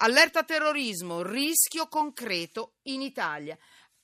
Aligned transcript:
Allerta 0.00 0.44
terrorismo, 0.44 1.22
rischio 1.22 1.88
concreto 1.88 2.74
in 2.82 3.00
Italia. 3.00 3.56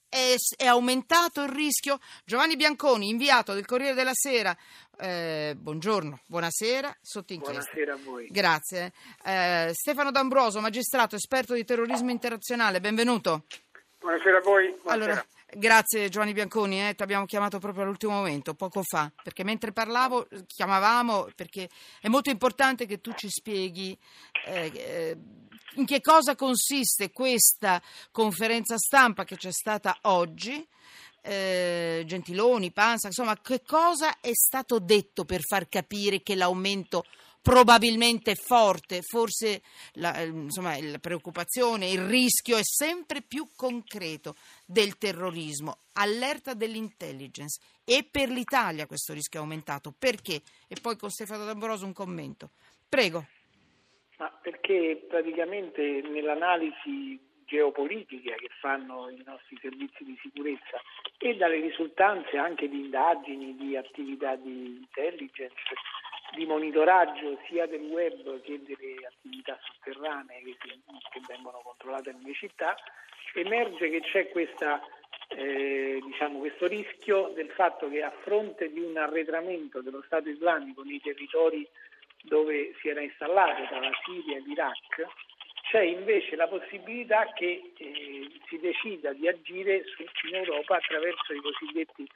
È, 0.09 0.35
è, 0.57 0.67
aumentato 0.67 1.43
il 1.43 1.51
rischio? 1.51 1.99
Giovanni 2.25 2.57
Bianconi, 2.57 3.09
inviato 3.09 3.53
del 3.53 3.65
Corriere 3.65 3.95
della 3.95 4.13
Sera. 4.13 4.57
Eh, 4.99 5.55
buongiorno, 5.57 6.21
buonasera, 6.27 6.97
sotto 7.01 7.33
inchiesta. 7.33 7.71
Buonasera 7.73 7.95
a 7.95 7.99
voi. 8.05 8.29
Grazie. 8.29 8.93
Eh, 9.25 9.71
Stefano 9.73 10.11
D'Ambroso, 10.11 10.61
magistrato, 10.61 11.15
esperto 11.15 11.55
di 11.55 11.65
terrorismo 11.65 12.11
internazionale, 12.11 12.81
benvenuto. 12.81 13.45
Buonasera 14.01 14.39
a 14.39 14.41
voi. 14.41 14.77
Buonasera. 14.83 14.93
Allora, 14.93 15.27
Grazie 15.57 16.09
Giovanni 16.09 16.33
Bianconi, 16.33 16.89
eh, 16.89 16.95
ti 16.97 17.05
abbiamo 17.05 17.27
chiamato 17.27 17.61
proprio 17.61 17.85
all'ultimo 17.85 18.13
momento, 18.13 18.55
poco 18.55 18.83
fa, 18.83 19.13
perché 19.23 19.45
mentre 19.45 19.73
parlavo 19.73 20.27
chiamavamo 20.49 21.29
perché 21.37 21.69
è 22.01 22.09
molto 22.09 22.29
importante 22.29 22.87
che 22.87 23.01
tu 23.01 23.13
ci 23.15 23.29
spieghi 23.29 23.97
eh, 24.47 24.73
eh, 24.75 25.17
in 25.77 25.87
che 25.87 26.01
cosa 26.01 26.35
consiste 26.35 27.13
questa 27.13 27.81
conferenza 28.11 28.77
stampa 28.79 29.23
che 29.23 29.37
c'è 29.37 29.53
stata 29.53 29.97
oggi. 30.03 30.67
Eh, 31.23 32.03
Gentiloni, 32.05 32.73
Panza, 32.73 33.07
insomma, 33.07 33.41
che 33.41 33.63
cosa 33.63 34.19
è 34.21 34.33
stato 34.33 34.81
detto 34.81 35.25
per 35.25 35.41
far 35.41 35.69
capire 35.69 36.23
che 36.23 36.35
l'aumento 36.35 37.05
probabilmente 37.45 38.37
forte, 38.37 39.03
forse 39.03 39.61
la, 39.97 40.19
eh, 40.19 40.25
insomma, 40.25 40.81
la 40.81 40.99
preoccupazione, 40.99 41.91
il 41.91 42.01
rischio 42.07 42.57
è 42.57 42.65
sempre 42.65 43.21
più 43.21 43.47
concreto 43.55 44.35
del 44.65 44.97
terrorismo. 44.97 45.77
Allerta 45.93 46.55
dell'intelligence. 46.55 47.61
E 47.85 48.09
per 48.11 48.31
l'Italia 48.31 48.87
questo 48.87 49.13
rischio 49.13 49.41
è 49.41 49.43
aumentato. 49.43 49.93
Perché? 49.97 50.41
E 50.67 50.77
poi 50.81 50.97
con 50.97 51.11
Stefano 51.11 51.45
D'Ambroso 51.45 51.85
un 51.85 51.93
commento. 51.93 52.49
Prego. 52.89 53.27
Ma 54.17 54.31
perché 54.43 55.05
praticamente 55.07 56.01
nell'analisi 56.01 57.21
geopolitica 57.45 58.35
che 58.37 58.49
fanno 58.59 59.11
i 59.11 59.23
nostri 59.27 59.59
servizi 59.61 60.03
di 60.03 60.19
sicurezza 60.23 60.81
e 61.19 61.37
dalle 61.37 61.61
risultanze 61.61 62.39
anche 62.39 62.71
di 62.71 62.81
indagini, 62.81 63.55
di 63.55 63.77
attività 63.77 64.35
di 64.37 64.79
intelligence, 64.81 65.61
di 66.35 66.47
monitoraggio 66.47 67.39
sia 67.47 67.67
del 67.67 67.83
web 67.83 68.41
che 68.43 68.61
delle 68.63 69.07
attività 69.07 69.59
sotterranee 69.63 70.43
che, 70.43 70.55
che 70.57 71.21
vengono 71.27 71.61
controllate 71.63 72.13
nelle 72.13 72.35
città, 72.35 72.77
emerge 73.35 73.91
che 73.91 74.01
c'è 74.01 74.29
questa, 74.29 74.81
eh, 75.29 76.01
diciamo, 76.05 76.39
questo 76.39 76.67
rischio 76.67 77.33
del 77.35 77.51
fatto 77.51 77.89
che 77.89 78.03
a 78.03 78.13
fronte 78.23 78.73
di 78.73 78.81
un 78.81 78.97
arretramento 78.97 79.81
dello 79.81 80.03
Stato 80.07 80.29
islamico 80.29 80.83
nei 80.83 81.01
territori 81.01 81.67
dove 82.23 82.75
si 82.81 82.89
era 82.89 83.01
installato 83.01 83.67
tra 83.67 83.81
la 83.81 83.93
Siria 84.05 84.37
e 84.37 84.41
l'Iraq, 84.41 85.07
c'è 85.71 85.83
invece 85.83 86.37
la 86.37 86.47
possibilità 86.47 87.33
che 87.35 87.73
eh, 87.77 88.31
si 88.49 88.59
decida 88.59 89.13
di 89.13 89.29
agire 89.29 89.85
in 90.29 90.35
Europa 90.35 90.77
attraverso 90.77 91.33
i 91.33 91.41
cosiddetti 91.41 92.07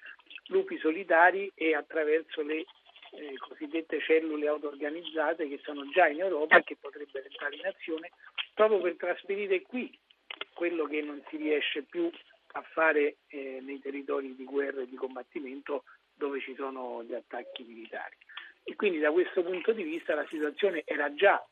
lupi 0.46 0.78
solitari 0.78 1.50
e 1.54 1.74
attraverso 1.74 2.42
le 2.42 2.64
eh, 3.12 3.36
cosiddette 3.38 4.00
cellule 4.00 4.48
auto-organizzate 4.48 5.48
che 5.48 5.60
sono 5.62 5.88
già 5.90 6.08
in 6.08 6.20
Europa 6.20 6.58
e 6.58 6.64
che 6.64 6.76
potrebbero 6.76 7.24
entrare 7.24 7.56
in 7.56 7.66
azione 7.66 8.10
proprio 8.54 8.80
per 8.80 8.96
trasferire 8.96 9.62
qui 9.62 9.96
quello 10.54 10.86
che 10.86 11.00
non 11.02 11.22
si 11.28 11.36
riesce 11.36 11.82
più 11.82 12.10
a 12.52 12.62
fare 12.62 13.18
eh, 13.28 13.60
nei 13.62 13.80
territori 13.80 14.34
di 14.34 14.44
guerra 14.44 14.82
e 14.82 14.88
di 14.88 14.96
combattimento 14.96 15.84
dove 16.14 16.40
ci 16.40 16.54
sono 16.54 17.02
gli 17.04 17.14
attacchi 17.14 17.62
militari. 17.62 18.16
E 18.64 18.74
quindi 18.74 18.98
da 18.98 19.12
questo 19.12 19.42
punto 19.42 19.72
di 19.72 19.82
vista 19.82 20.14
la 20.14 20.26
situazione 20.28 20.82
era 20.84 21.14
già 21.14 21.42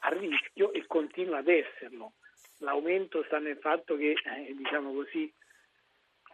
a 0.00 0.08
rischio 0.08 0.72
e 0.72 0.86
continua 0.86 1.38
ad 1.38 1.48
esserlo. 1.48 2.14
L'aumento 2.58 3.22
sta 3.24 3.38
nel 3.38 3.58
fatto 3.58 3.96
che, 3.96 4.12
eh, 4.12 4.54
diciamo 4.56 4.92
così, 4.92 5.32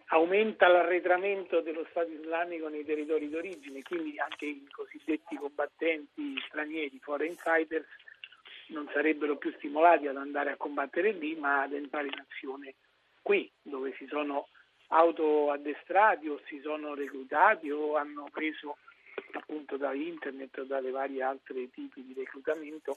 aumenta 0.09 0.69
l'arretramento 0.69 1.61
dello 1.61 1.87
Stato 1.91 2.11
islamico 2.11 2.69
nei 2.69 2.85
territori 2.85 3.29
d'origine, 3.29 3.83
quindi 3.83 4.19
anche 4.19 4.47
i 4.47 4.67
cosiddetti 4.71 5.37
combattenti 5.37 6.41
stranieri, 6.47 6.99
foreign 7.01 7.35
fighters, 7.35 7.87
non 8.69 8.89
sarebbero 8.93 9.37
più 9.37 9.53
stimolati 9.57 10.07
ad 10.07 10.17
andare 10.17 10.51
a 10.53 10.57
combattere 10.57 11.13
lì, 11.13 11.35
ma 11.37 11.63
ad 11.63 11.73
entrare 11.73 12.07
in 12.07 12.19
azione 12.19 12.75
qui, 13.23 13.51
dove 13.63 13.95
si 13.97 14.07
sono 14.07 14.49
autoaddestrati 14.89 16.29
o 16.29 16.41
si 16.47 16.61
sono 16.61 16.95
reclutati 16.95 17.71
o 17.71 17.97
hanno 17.97 18.29
preso 18.31 18.79
appunto 19.33 19.77
da 19.77 19.93
internet 19.93 20.57
o 20.59 20.65
dalle 20.65 20.91
varie 20.91 21.23
altre 21.23 21.69
tipi 21.71 22.03
di 22.05 22.15
reclutamento 22.15 22.97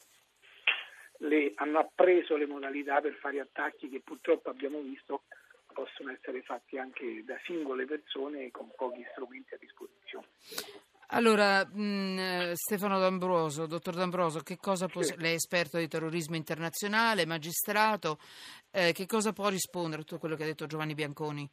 le, 1.18 1.52
hanno 1.56 1.80
appreso 1.80 2.38
le 2.38 2.46
modalità 2.46 3.02
per 3.02 3.14
fare 3.16 3.40
attacchi 3.40 3.90
che 3.90 4.02
purtroppo 4.02 4.50
abbiamo 4.50 4.80
visto 4.80 5.24
possono 5.72 6.12
essere 6.12 6.42
fatti 6.42 6.78
anche 6.78 7.24
da 7.26 7.40
singole 7.46 7.86
persone 7.86 8.52
con 8.52 8.72
pochi 8.76 9.06
strumenti 9.12 9.54
a 9.54 9.58
disposizione. 9.58 10.28
Allora, 11.14 11.66
mh, 11.66 11.82
mm, 11.82 12.52
Stefano 12.54 12.98
D'Ambroso, 12.98 13.66
dottor 13.66 13.96
D'Ambroso, 13.96 14.40
che 14.40 14.58
cosa 14.58 14.88
può, 14.88 15.02
sì. 15.02 15.14
lei 15.18 15.34
è 15.34 15.36
esperto 15.36 15.78
di 15.78 15.88
terrorismo 15.88 16.38
internazionale, 16.38 17.26
magistrato, 17.26 18.18
eh, 18.72 18.94
che 18.94 19.06
cosa 19.06 19.34
può 19.34 19.50
rispondere 19.50 20.02
a 20.02 20.06
tutto 20.06 20.20
quello 20.20 20.36
che 20.36 20.44
ha 20.44 20.48
detto 20.48 20.68
Giovanni 20.68 20.94
Bianconi? 20.94 21.50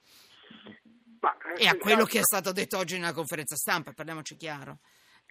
Ma, 1.21 1.37
eh, 1.57 1.65
e 1.65 1.67
a 1.67 1.77
quello 1.77 2.05
che 2.05 2.21
è 2.21 2.23
stato 2.23 2.53
detto 2.53 2.79
oggi 2.79 2.97
nella 2.99 3.13
conferenza 3.13 3.57
stampa, 3.57 3.93
parliamoci 3.93 4.37
chiaro. 4.37 4.79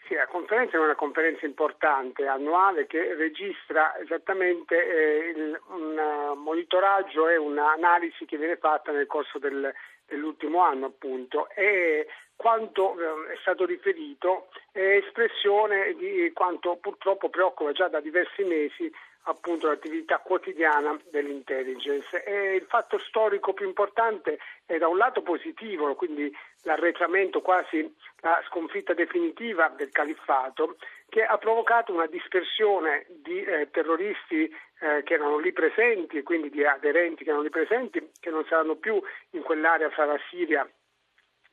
Sì, 0.07 0.13
la 0.13 0.25
conferenza 0.27 0.77
è 0.77 0.79
una 0.79 0.95
conferenza 0.95 1.45
importante, 1.45 2.27
annuale, 2.27 2.87
che 2.87 3.13
registra 3.15 3.97
esattamente 3.99 4.75
eh, 4.75 5.29
il, 5.31 5.61
un 5.67 5.97
uh, 5.97 6.33
monitoraggio 6.35 7.27
e 7.27 7.35
un'analisi 7.35 8.23
che 8.23 8.37
viene 8.37 8.55
fatta 8.55 8.93
nel 8.93 9.05
corso 9.05 9.37
del, 9.37 9.69
dell'ultimo 10.05 10.63
anno, 10.63 10.85
appunto, 10.85 11.49
e 11.49 12.07
quanto 12.37 12.95
eh, 12.97 13.33
è 13.33 13.37
stato 13.41 13.65
riferito 13.65 14.47
è 14.71 14.79
espressione 14.79 15.93
di 15.95 16.31
quanto 16.33 16.77
purtroppo 16.77 17.27
preoccupa 17.27 17.73
già 17.73 17.89
da 17.89 17.99
diversi 17.99 18.43
mesi 18.45 18.89
appunto 19.27 19.67
l'attività 19.67 20.19
quotidiana 20.19 20.99
dell'intelligence. 21.11 22.23
E 22.23 22.55
il 22.55 22.65
fatto 22.67 22.97
storico 22.99 23.53
più 23.53 23.65
importante 23.65 24.39
è 24.65 24.77
da 24.77 24.87
un 24.87 24.97
lato 24.97 25.21
positivo, 25.21 25.95
quindi 25.95 26.33
l'arretramento, 26.63 27.41
quasi 27.41 27.93
la 28.21 28.41
sconfitta 28.47 28.93
definitiva 28.93 29.69
del 29.69 29.91
califfato, 29.91 30.77
che 31.09 31.23
ha 31.23 31.37
provocato 31.37 31.93
una 31.93 32.07
dispersione 32.07 33.05
di 33.09 33.41
eh, 33.41 33.69
terroristi 33.71 34.43
eh, 34.79 35.03
che 35.03 35.13
erano 35.13 35.37
lì 35.37 35.53
presenti 35.53 36.21
quindi 36.21 36.49
di 36.49 36.63
aderenti 36.63 37.23
che 37.23 37.29
erano 37.29 37.43
lì 37.43 37.49
presenti, 37.49 38.11
che 38.19 38.29
non 38.29 38.45
saranno 38.45 38.75
più 38.75 39.01
in 39.31 39.41
quell'area 39.41 39.89
fra 39.89 40.05
la 40.05 40.19
Siria 40.29 40.69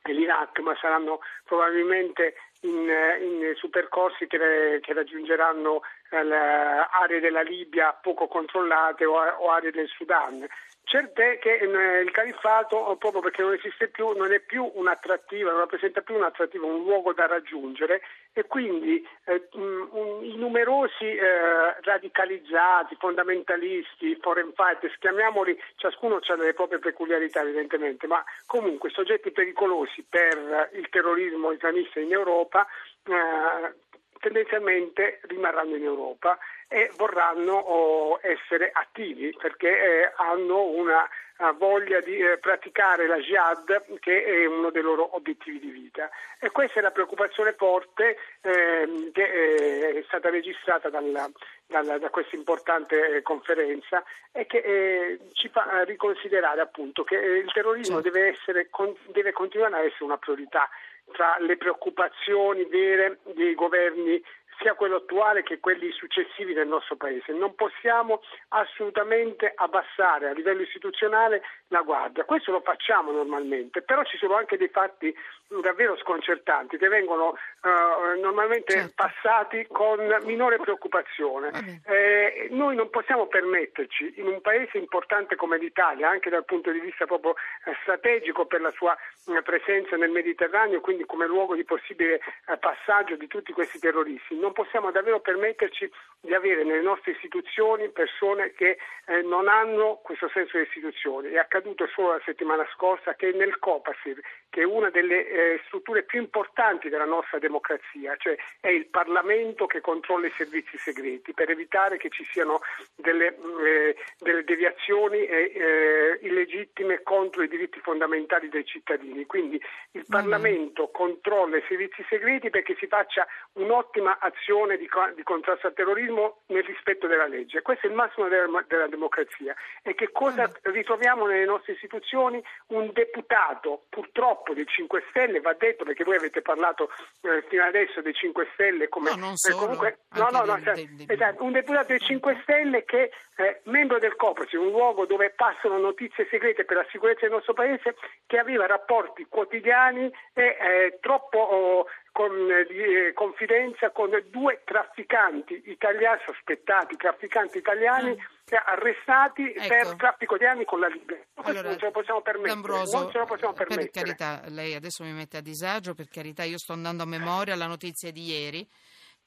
e 0.03 0.13
l'Iraq, 0.13 0.59
ma 0.59 0.75
saranno 0.79 1.19
probabilmente 1.43 2.35
in, 2.61 2.89
in, 3.21 3.53
su 3.55 3.69
percorsi 3.69 4.27
che, 4.27 4.79
che 4.81 4.93
raggiungeranno 4.93 5.81
eh, 6.09 6.17
aree 6.17 7.19
della 7.19 7.41
Libia 7.41 7.93
poco 7.93 8.27
controllate 8.27 9.05
o, 9.05 9.15
o 9.15 9.51
aree 9.51 9.71
del 9.71 9.87
Sudan. 9.87 10.47
Certo 10.87 11.19
che 11.39 11.57
eh, 11.57 12.01
il 12.01 12.11
califfato, 12.11 12.95
proprio 12.99 13.19
perché 13.19 13.41
non 13.41 13.53
esiste 13.53 13.87
più, 13.87 14.11
non 14.11 14.31
è 14.31 14.39
più 14.39 14.69
un'attrattiva, 14.75 15.49
non 15.49 15.61
rappresenta 15.61 16.01
più 16.01 16.13
un'attrattiva, 16.13 16.63
un 16.63 16.83
luogo 16.83 17.11
da 17.11 17.25
raggiungere. 17.25 18.01
E 18.33 18.45
quindi 18.45 19.03
eh, 19.25 19.47
um, 19.53 20.19
i 20.21 20.35
numerosi 20.35 21.05
eh, 21.05 21.81
radicalizzati, 21.81 22.95
fondamentalisti, 22.99 24.15
foreign 24.21 24.51
fighters, 24.55 24.95
chiamiamoli, 24.99 25.59
ciascuno 25.77 26.19
ha 26.21 26.35
le 26.35 26.53
proprie 26.53 26.77
peculiarità 26.77 27.41
evidentemente, 27.41 28.05
ma 28.05 28.23
comunque 28.45 28.91
soggetti 28.91 29.31
pericolosi 29.31 30.05
per 30.07 30.69
il 30.73 30.87
terrorismo 30.89 31.51
islamista 31.51 31.99
in 31.99 32.11
Europa 32.11 32.67
eh, 33.07 33.73
tendenzialmente 34.19 35.19
rimarranno 35.23 35.75
in 35.75 35.83
Europa 35.83 36.37
e 36.67 36.91
vorranno 36.97 37.53
oh, 37.53 38.19
essere 38.21 38.71
attivi 38.73 39.35
perché 39.39 39.69
eh, 39.69 40.11
hanno 40.15 40.63
una 40.63 41.07
uh, 41.37 41.55
voglia 41.57 41.99
di 41.99 42.17
eh, 42.17 42.37
praticare 42.37 43.07
la 43.07 43.17
jihad 43.17 43.99
che 43.99 44.23
è 44.23 44.45
uno 44.45 44.71
dei 44.71 44.81
loro 44.81 45.15
obiettivi 45.15 45.59
di 45.59 45.69
vita. 45.69 46.09
E 46.39 46.49
questa 46.51 46.79
è 46.79 46.81
la 46.81 46.91
preoccupazione 46.91 47.53
forte 47.53 48.17
ehm, 48.41 49.11
che 49.11 49.23
eh, 49.23 49.99
è 49.99 50.03
stata 50.07 50.29
registrata 50.29 50.89
dalla, 50.89 51.29
dalla, 51.65 51.97
da 51.97 52.09
questa 52.09 52.35
importante 52.35 53.17
eh, 53.17 53.21
conferenza 53.21 54.03
e 54.31 54.45
che 54.45 54.57
eh, 54.57 55.19
ci 55.33 55.49
fa 55.49 55.83
riconsiderare 55.83 56.61
appunto 56.61 57.03
che 57.03 57.15
il 57.15 57.51
terrorismo 57.51 58.01
deve, 58.01 58.27
essere, 58.27 58.69
deve 59.07 59.31
continuare 59.31 59.75
a 59.75 59.83
essere 59.83 60.03
una 60.03 60.17
priorità 60.17 60.69
tra 61.11 61.37
le 61.39 61.57
preoccupazioni 61.57 62.65
vere 62.65 63.19
dei 63.35 63.53
governi 63.53 64.21
sia 64.59 64.73
quello 64.73 64.97
attuale 64.97 65.43
che 65.43 65.59
quelli 65.59 65.91
successivi 65.91 66.53
del 66.53 66.67
nostro 66.67 66.95
Paese. 66.95 67.33
Non 67.33 67.55
possiamo 67.55 68.21
assolutamente 68.49 69.51
abbassare 69.55 70.29
a 70.29 70.33
livello 70.33 70.61
istituzionale 70.61 71.41
la 71.69 71.81
guardia. 71.81 72.25
Questo 72.25 72.51
lo 72.51 72.61
facciamo 72.61 73.11
normalmente, 73.11 73.81
però 73.81 74.03
ci 74.03 74.17
sono 74.17 74.35
anche 74.35 74.57
dei 74.57 74.69
fatti 74.69 75.13
davvero 75.61 75.95
sconcertanti 75.97 76.77
che 76.77 76.87
vengono 76.87 77.29
uh, 77.61 78.19
normalmente 78.19 78.73
certo. 78.73 78.93
passati 78.95 79.67
con 79.71 79.99
minore 80.23 80.57
preoccupazione. 80.57 81.81
Eh, 81.85 82.47
noi 82.51 82.75
non 82.75 82.89
possiamo 82.89 83.27
permetterci 83.27 84.13
in 84.17 84.27
un 84.27 84.41
paese 84.41 84.77
importante 84.77 85.35
come 85.35 85.57
l'Italia, 85.57 86.09
anche 86.09 86.29
dal 86.29 86.45
punto 86.45 86.71
di 86.71 86.79
vista 86.79 87.05
proprio 87.05 87.35
eh, 87.65 87.75
strategico 87.81 88.45
per 88.45 88.61
la 88.61 88.71
sua 88.71 88.95
eh, 88.95 89.41
presenza 89.41 89.95
nel 89.95 90.09
Mediterraneo, 90.09 90.81
quindi 90.81 91.05
come 91.05 91.27
luogo 91.27 91.55
di 91.55 91.63
possibile 91.63 92.15
eh, 92.47 92.57
passaggio 92.57 93.15
di 93.15 93.27
tutti 93.27 93.53
questi 93.53 93.79
terroristi, 93.79 94.37
non 94.45 94.53
possiamo 94.53 94.91
davvero 94.91 95.19
permetterci 95.21 95.89
di 96.21 96.33
avere 96.33 96.63
nelle 96.63 96.81
nostre 96.81 97.13
istituzioni 97.13 97.89
persone 97.89 98.53
che 98.53 98.77
eh, 99.07 99.21
non 99.23 99.47
hanno 99.47 99.99
questo 100.03 100.29
senso 100.29 100.57
di 100.57 100.63
istituzioni. 100.63 101.29
È 101.29 101.37
accaduto 101.37 101.87
solo 101.87 102.11
la 102.13 102.21
settimana 102.23 102.65
scorsa 102.73 103.15
che 103.15 103.31
nel 103.31 103.57
Copasir, 103.57 104.19
che 104.49 104.61
è 104.61 104.65
una 104.65 104.91
delle 104.91 105.27
eh, 105.27 105.61
strutture 105.65 106.03
più 106.03 106.19
importanti 106.19 106.89
della 106.89 107.05
nostra 107.05 107.39
democrazia, 107.39 108.15
cioè 108.17 108.35
è 108.59 108.69
il 108.69 108.85
Parlamento 108.85 109.65
che 109.65 109.81
controlla 109.81 110.27
i 110.27 110.33
servizi 110.37 110.77
segreti 110.77 111.33
per 111.33 111.49
evitare 111.49 111.97
che 111.97 112.09
ci 112.09 112.23
siano 112.25 112.61
delle, 112.95 113.37
eh, 113.65 113.95
delle 114.25 114.43
deviazioni 114.43 115.23
eh, 115.23 116.19
illegittime 116.23 117.03
contro 117.03 117.43
i 117.43 117.47
diritti 117.47 117.79
fondamentali 117.79 118.49
dei 118.49 118.65
cittadini. 118.65 119.27
Quindi 119.27 119.61
il 119.91 120.03
Parlamento 120.09 120.89
controlla 120.89 121.57
i 121.57 121.63
servizi 121.67 122.03
segreti 122.09 122.49
perché 122.49 122.75
si 122.79 122.87
faccia 122.87 123.27
un'ottima 123.53 124.17
azione 124.19 124.77
di, 124.77 124.89
di 125.15 125.21
contrasto 125.21 125.67
al 125.67 125.73
terrorismo 125.73 126.41
nel 126.47 126.63
rispetto 126.63 127.05
della 127.05 127.27
legge. 127.27 127.61
Questo 127.61 127.85
è 127.85 127.89
il 127.89 127.95
massimo 127.95 128.27
della, 128.27 128.65
della 128.67 128.87
democrazia. 128.87 129.53
E 129.83 129.93
che 129.93 130.11
cosa 130.11 130.51
ritroviamo 130.63 131.27
nelle 131.27 131.45
nostre 131.45 131.73
istituzioni? 131.73 132.43
Un 132.69 132.89
deputato, 132.93 133.85
purtroppo 133.89 134.55
del 134.55 134.67
5 134.67 135.03
Stelle, 135.09 135.39
va 135.39 135.53
detto 135.53 135.83
perché 135.83 136.03
voi 136.03 136.15
avete 136.15 136.41
parlato 136.41 136.89
eh, 137.21 137.43
fino 137.47 137.63
adesso 137.63 138.01
dei 138.01 138.13
5 138.13 138.47
Stelle 138.53 138.89
come 138.89 139.11
no, 139.11 139.17
non 139.17 139.35
solo, 139.35 139.57
comunque, 139.57 139.99
no, 140.15 140.29
no, 140.31 140.43
no, 140.43 140.59
cioè, 140.63 140.83
esatto, 141.05 141.43
un 141.43 141.51
deputato 141.51 141.87
dei 141.89 141.99
5 141.99 142.39
Stelle 142.41 142.83
che 142.85 143.11
è 143.35 143.61
membro 143.65 143.99
del 143.99 144.15
COPAS, 144.15 144.53
un 144.53 144.69
luogo 144.69 145.05
dove 145.05 145.29
passano 145.31 145.77
notizie 145.77 146.27
segrete 146.29 146.63
per 146.63 146.77
la 146.77 146.87
sicurezza 146.89 147.21
del 147.21 147.31
nostro 147.31 147.53
paese, 147.53 147.95
che 148.25 148.37
aveva 148.37 148.65
rapporti 148.65 149.25
quotidiani 149.27 150.09
e 150.33 150.57
eh, 150.59 150.97
troppo 151.01 151.37
oh, 151.37 151.85
con 152.15 152.31
eh, 152.49 153.11
confidenza 153.13 153.91
con 153.91 154.09
due 154.29 154.61
trafficanti 154.63 155.63
italiani, 155.65 156.21
sospettati 156.25 156.95
trafficanti 156.95 157.57
italiani 157.57 158.11
mm. 158.11 158.55
arrestati 158.67 159.51
ecco. 159.51 159.67
per 159.67 159.95
traffico 159.97 160.37
di 160.37 160.45
armi 160.45 160.63
con 160.63 160.79
la 160.79 160.87
Libia. 160.87 161.19
Allora, 161.33 161.67
non 161.67 161.77
ce 161.77 161.85
lo 161.85 161.91
possiamo 161.91 162.21
permettere. 162.21 162.53
D'Ambroso, 162.53 162.99
non 162.99 163.11
ce 163.11 163.17
lo 163.17 163.25
possiamo 163.25 163.53
permettere. 163.53 163.89
Per 163.89 164.01
carità, 164.01 164.41
lei 164.47 164.75
adesso 164.75 165.03
mi 165.03 165.11
mette 165.11 165.35
a 165.35 165.41
disagio, 165.41 165.93
per 165.93 166.07
carità, 166.07 166.43
io 166.43 166.57
sto 166.57 166.71
andando 166.71 167.03
a 167.03 167.05
memoria 167.05 167.53
la 167.55 167.67
notizia 167.67 168.13
di 168.13 168.23
ieri, 168.23 168.65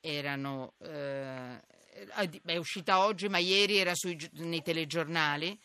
erano, 0.00 0.72
eh, 0.82 1.60
è 2.44 2.56
uscita 2.56 3.04
oggi, 3.04 3.28
ma 3.28 3.38
ieri 3.38 3.76
era 3.78 3.94
sui, 3.94 4.16
nei 4.34 4.62
telegiornali 4.62 5.58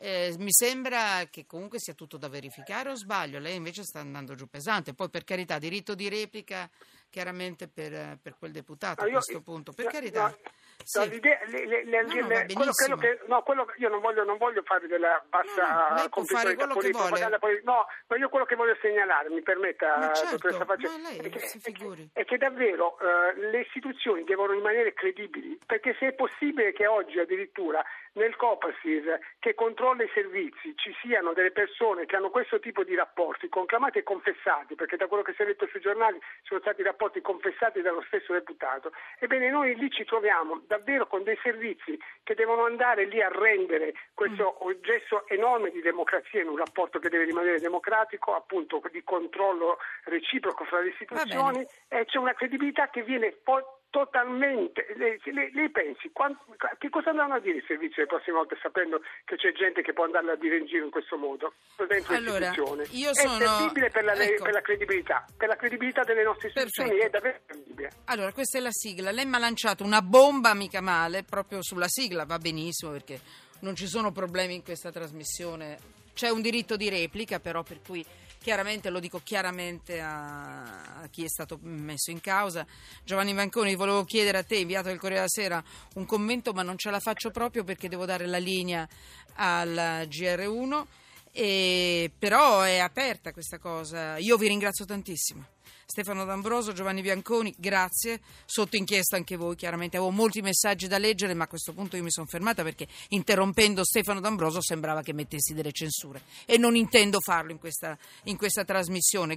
eh, 0.00 0.32
mi 0.38 0.52
sembra 0.52 1.26
che 1.28 1.44
comunque 1.44 1.80
sia 1.80 1.92
tutto 1.92 2.16
da 2.18 2.28
verificare 2.28 2.90
o 2.90 2.94
sbaglio? 2.94 3.40
Lei 3.40 3.56
invece 3.56 3.82
sta 3.82 3.98
andando 3.98 4.36
giù 4.36 4.48
pesante. 4.48 4.94
Poi 4.94 5.10
per 5.10 5.24
carità, 5.24 5.58
diritto 5.58 5.96
di 5.96 6.08
replica 6.08 6.70
chiaramente 7.10 7.68
per, 7.68 8.18
per 8.22 8.36
quel 8.38 8.52
deputato 8.52 9.04
a 9.04 9.08
questo 9.08 9.40
punto. 9.40 9.72
Per 9.72 9.86
carità. 9.86 10.24
No, 10.24 10.36
sì. 10.84 10.98
no, 10.98 11.04
le, 11.04 11.20
le, 11.20 11.84
le, 11.84 12.02
no, 12.02 12.14
no, 12.14 12.44
quello, 12.54 12.72
quello 12.72 12.96
che, 12.96 13.20
no, 13.26 13.42
quello, 13.42 13.66
io 13.78 13.88
non 13.88 14.00
voglio, 14.00 14.24
non 14.24 14.36
voglio 14.36 14.62
fare 14.62 14.86
della 14.86 15.22
bassa 15.28 15.94
no, 15.96 16.08
competitività 16.08 16.66
politica. 16.68 17.38
No, 17.64 17.86
ma 18.06 18.16
io 18.16 18.28
quello 18.28 18.44
che 18.44 18.54
voglio 18.54 18.76
segnalare, 18.80 19.28
mi 19.30 19.42
permetta, 19.42 20.12
certo, 20.12 20.36
dottoressa 20.36 20.64
Faccia, 20.64 20.88
è, 20.88 21.28
che, 21.28 21.38
è, 21.38 21.72
che, 21.72 22.08
è 22.12 22.24
che 22.24 22.36
davvero 22.36 22.96
uh, 23.00 23.40
le 23.50 23.60
istituzioni 23.60 24.24
devono 24.24 24.52
rimanere 24.52 24.92
credibili, 24.92 25.58
perché 25.64 25.96
se 25.98 26.08
è 26.08 26.12
possibile 26.12 26.72
che 26.72 26.86
oggi 26.86 27.18
addirittura 27.18 27.82
nel 28.12 28.36
Copasir 28.36 29.18
che 29.38 29.54
controlla 29.54 30.02
i 30.02 30.10
servizi 30.12 30.74
ci 30.76 30.94
siano 31.02 31.32
delle 31.32 31.52
persone 31.52 32.06
che 32.06 32.16
hanno 32.16 32.30
questo 32.30 32.58
tipo 32.60 32.84
di 32.84 32.94
rapporti 32.94 33.48
conclamati 33.48 33.98
e 33.98 34.02
confessati, 34.02 34.74
perché 34.74 34.96
da 34.96 35.06
quello 35.06 35.22
che 35.22 35.34
si 35.34 35.42
è 35.42 35.46
detto 35.46 35.66
sui 35.66 35.80
giornali 35.80 36.18
sono 36.42 36.60
stati 36.60 36.82
rapporti 36.82 36.97
confessati 37.22 37.80
dallo 37.80 38.02
stesso 38.06 38.32
deputato, 38.32 38.92
ebbene 39.18 39.50
noi 39.50 39.74
lì 39.76 39.90
ci 39.90 40.04
troviamo 40.04 40.62
davvero 40.66 41.06
con 41.06 41.22
dei 41.22 41.38
servizi 41.42 41.98
che 42.22 42.34
devono 42.34 42.64
andare 42.64 43.04
lì 43.06 43.22
a 43.22 43.28
rendere 43.28 43.94
questo 44.14 44.58
mm. 44.64 44.70
gesto 44.82 45.26
enorme 45.28 45.70
di 45.70 45.80
democrazia 45.80 46.42
in 46.42 46.48
un 46.48 46.56
rapporto 46.56 46.98
che 46.98 47.08
deve 47.08 47.24
rimanere 47.24 47.58
democratico, 47.60 48.34
appunto 48.34 48.82
di 48.90 49.02
controllo 49.04 49.78
reciproco 50.04 50.64
fra 50.64 50.80
le 50.80 50.88
istituzioni 50.88 51.66
e 51.88 52.04
c'è 52.04 52.18
una 52.18 52.34
credibilità 52.34 52.88
che 52.88 53.02
viene 53.02 53.32
poi 53.32 53.62
totalmente. 53.90 54.86
Lei, 54.96 55.20
lei, 55.32 55.50
lei 55.52 55.70
pensi, 55.70 56.10
quando, 56.12 56.38
che 56.78 56.90
cosa 56.90 57.10
andranno 57.10 57.34
a 57.34 57.40
dire 57.40 57.58
i 57.58 57.64
servizi 57.66 58.00
le 58.00 58.06
prossime 58.06 58.36
volte 58.36 58.58
sapendo 58.60 59.00
che 59.24 59.36
c'è 59.36 59.52
gente 59.52 59.82
che 59.82 59.92
può 59.92 60.04
andarla 60.04 60.32
a 60.32 60.36
dire 60.36 60.58
in 60.58 60.66
giro 60.66 60.84
in 60.84 60.90
questo 60.90 61.16
modo 61.16 61.54
dentro 61.86 62.14
allora, 62.14 62.52
Io 62.90 63.14
sono... 63.14 63.36
È 63.36 63.38
terribile 63.38 63.90
per 63.90 64.04
la, 64.04 64.12
ecco. 64.14 64.44
per 64.44 64.52
la, 64.52 64.60
credibilità, 64.60 65.24
per 65.36 65.48
la 65.48 65.56
credibilità 65.56 66.02
delle 66.02 66.22
nostre 66.22 66.48
istituzioni 66.48 66.90
Perfetto. 66.90 67.06
è 67.06 67.20
davvero 67.20 67.40
terribile. 67.46 67.90
Allora, 68.06 68.32
questa 68.32 68.58
è 68.58 68.60
la 68.60 68.72
sigla. 68.72 69.10
Lei 69.10 69.26
mi 69.26 69.34
ha 69.36 69.38
lanciato 69.38 69.84
una 69.84 70.02
bomba 70.02 70.54
mica 70.54 70.80
male 70.80 71.24
proprio 71.24 71.62
sulla 71.62 71.88
sigla, 71.88 72.24
va 72.24 72.38
benissimo 72.38 72.92
perché 72.92 73.20
non 73.60 73.74
ci 73.74 73.86
sono 73.86 74.12
problemi 74.12 74.54
in 74.54 74.62
questa 74.62 74.90
trasmissione. 74.90 75.96
C'è 76.14 76.28
un 76.28 76.42
diritto 76.42 76.76
di 76.76 76.88
replica 76.88 77.38
però 77.38 77.62
per 77.62 77.80
cui 77.80 78.04
chiaramente, 78.48 78.88
lo 78.88 78.98
dico 78.98 79.20
chiaramente 79.22 80.00
a, 80.00 81.02
a, 81.02 81.08
chi 81.10 81.22
è 81.22 81.28
stato 81.28 81.58
messo 81.60 82.10
in 82.10 82.22
causa. 82.22 82.66
Giovanni 83.04 83.34
Manconi, 83.34 83.74
volevo 83.74 84.04
chiedere 84.04 84.38
a 84.38 84.42
te, 84.42 84.56
inviato 84.56 84.88
del 84.88 84.96
Corriere 84.98 85.26
della 85.26 85.28
Sera, 85.28 85.62
un 85.96 86.06
commento, 86.06 86.54
ma 86.54 86.62
non 86.62 86.78
ce 86.78 86.90
la 86.90 86.98
faccio 86.98 87.30
proprio 87.30 87.62
perché 87.62 87.90
devo 87.90 88.06
dare 88.06 88.24
la 88.24 88.38
linea 88.38 88.88
al 89.34 90.06
GR1. 90.08 90.82
E, 91.32 92.10
però 92.18 92.60
è 92.62 92.78
aperta 92.78 93.32
questa 93.32 93.58
cosa. 93.58 94.18
Io 94.18 94.36
vi 94.36 94.48
ringrazio 94.48 94.84
tantissimo. 94.84 95.44
Stefano 95.90 96.26
D'Ambroso, 96.26 96.74
Giovanni 96.74 97.00
Bianconi, 97.00 97.54
grazie. 97.56 98.20
Sotto 98.44 98.76
inchiesta 98.76 99.16
anche 99.16 99.36
voi, 99.36 99.56
chiaramente 99.56 99.96
avevo 99.96 100.12
molti 100.12 100.42
messaggi 100.42 100.86
da 100.86 100.98
leggere, 100.98 101.32
ma 101.32 101.44
a 101.44 101.48
questo 101.48 101.72
punto 101.72 101.96
io 101.96 102.02
mi 102.02 102.10
sono 102.10 102.26
fermata 102.26 102.62
perché 102.62 102.86
interrompendo 103.08 103.82
Stefano 103.84 104.20
D'Ambroso 104.20 104.60
sembrava 104.60 105.00
che 105.00 105.14
mettessi 105.14 105.54
delle 105.54 105.72
censure 105.72 106.20
e 106.44 106.58
non 106.58 106.76
intendo 106.76 107.20
farlo 107.20 107.52
in 107.52 107.58
questa, 107.58 107.96
in 108.24 108.36
questa 108.36 108.66
trasmissione. 108.66 109.34